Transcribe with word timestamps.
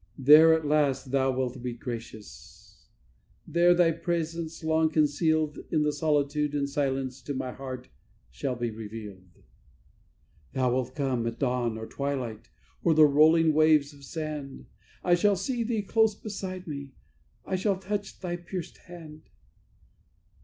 "There 0.17 0.51
at 0.55 0.65
last 0.65 1.11
Thou 1.11 1.29
wilt 1.37 1.61
be 1.61 1.73
gracious; 1.73 2.87
there 3.45 3.75
Thy 3.75 3.91
presence, 3.91 4.63
long 4.63 4.89
concealed, 4.89 5.59
In 5.69 5.83
the 5.83 5.93
solitude 5.93 6.55
and 6.55 6.67
silence 6.67 7.21
to 7.21 7.35
my 7.35 7.51
heart 7.51 7.87
shall 8.31 8.55
be 8.55 8.71
revealed. 8.71 9.43
"Thou 10.53 10.73
wilt 10.73 10.95
come, 10.95 11.27
at 11.27 11.37
dawn 11.37 11.77
or 11.77 11.85
twilight, 11.85 12.49
o'er 12.83 12.95
the 12.95 13.05
rolling 13.05 13.53
waves 13.53 13.93
of 13.93 14.03
sand; 14.03 14.65
I 15.03 15.13
shall 15.13 15.35
see 15.35 15.63
Thee 15.63 15.83
close 15.83 16.15
beside 16.15 16.65
me, 16.65 16.93
I 17.45 17.55
shall 17.55 17.77
touch 17.77 18.21
Thy 18.21 18.37
pierced 18.37 18.77
hand. 18.79 19.29